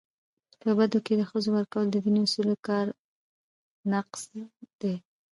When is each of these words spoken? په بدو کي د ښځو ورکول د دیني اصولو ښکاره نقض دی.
په 0.61 0.69
بدو 0.77 0.99
کي 1.05 1.13
د 1.17 1.21
ښځو 1.29 1.49
ورکول 1.53 1.85
د 1.89 1.95
دیني 2.03 2.21
اصولو 2.25 2.53
ښکاره 2.61 2.93
نقض 3.91 4.21
دی. 4.81 4.95